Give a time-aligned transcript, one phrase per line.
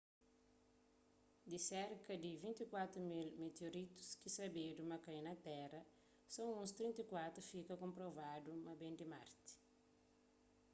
[1.49, 5.81] di serka di 24.000 mitioritus ki sabedu ma kai na téra
[6.33, 9.51] so uns 34 fika konprovadu ma ben di marti